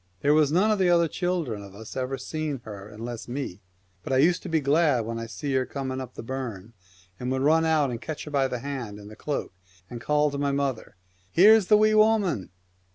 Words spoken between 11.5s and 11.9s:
the